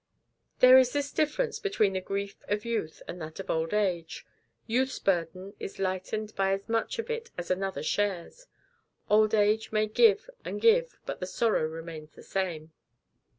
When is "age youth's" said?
3.71-4.97